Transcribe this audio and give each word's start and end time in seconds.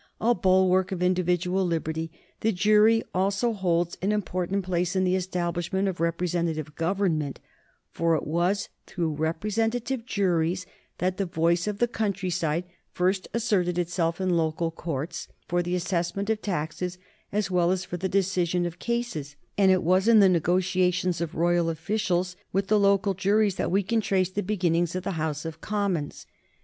A 0.19 0.33
bulwark 0.33 0.91
of 0.91 1.03
individual 1.03 1.63
liberty, 1.63 2.11
the 2.39 2.51
jury 2.51 3.03
also 3.13 3.53
holds 3.53 3.99
an 4.01 4.11
important 4.11 4.65
place 4.65 4.95
in 4.95 5.03
the 5.03 5.15
establishment 5.15 5.87
of 5.87 5.99
representative 5.99 6.73
government, 6.75 7.39
for 7.91 8.15
it 8.15 8.25
was 8.25 8.69
through 8.87 9.13
rep 9.13 9.41
resentative 9.43 10.03
juries 10.07 10.65
that 10.97 11.17
the 11.17 11.27
voice 11.27 11.67
of 11.67 11.77
the 11.77 11.87
countryside 11.87 12.63
first 12.91 13.27
asserted 13.31 13.77
itself 13.77 14.19
in 14.19 14.29
the 14.29 14.33
local 14.33 14.71
courts, 14.71 15.27
for 15.47 15.61
the 15.61 15.75
assessment 15.75 16.31
of 16.31 16.41
taxes 16.41 16.97
as 17.31 17.51
well 17.51 17.69
as 17.69 17.85
for 17.85 17.97
the 17.97 18.09
decision 18.09 18.65
of 18.65 18.79
cases, 18.79 19.35
and 19.55 19.69
it 19.69 19.83
was 19.83 20.07
in 20.07 20.19
the 20.19 20.27
negotiations 20.27 21.21
of 21.21 21.35
royal 21.35 21.69
officers 21.69 22.35
with 22.51 22.69
the 22.69 22.79
local 22.79 23.13
juries 23.13 23.57
that 23.57 23.69
we 23.69 23.83
can 23.83 24.01
trace 24.01 24.31
the 24.31 24.41
beginnings 24.41 24.95
of 24.95 25.03
the 25.03 25.11
House 25.21 25.45
of 25.45 25.61
Com 25.61 25.93
mons. 25.93 26.25